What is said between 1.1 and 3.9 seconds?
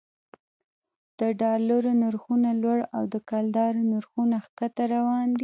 د ډالرو نرخونه لوړ او د کلدارو